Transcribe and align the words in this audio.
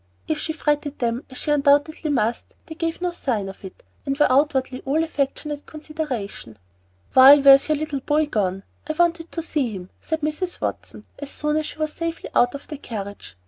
If 0.27 0.39
she 0.39 0.51
fretted 0.51 0.97
them, 0.97 1.25
as 1.29 1.37
she 1.37 1.51
undoubtedly 1.51 2.09
must, 2.09 2.55
they 2.65 2.73
gave 2.73 3.03
no 3.03 3.11
sign 3.11 3.47
of 3.47 3.63
it, 3.63 3.83
and 4.03 4.17
were 4.17 4.25
outwardly 4.31 4.81
all 4.83 5.03
affectionate 5.03 5.67
consideration. 5.67 6.57
"Why, 7.13 7.37
where 7.37 7.53
is 7.53 7.69
your 7.69 7.77
little 7.77 7.99
boy 7.99 8.25
gone? 8.25 8.63
I 8.89 8.93
wanted 8.93 9.31
to 9.31 9.43
see 9.43 9.73
him," 9.73 9.91
said 9.99 10.21
Mrs. 10.21 10.59
Watson, 10.59 11.05
as 11.19 11.29
soon 11.29 11.55
as 11.55 11.67
she 11.67 11.77
was 11.77 11.93
safely 11.93 12.31
out 12.33 12.55
of 12.55 12.67
the 12.67 12.79
carriage. 12.79 13.37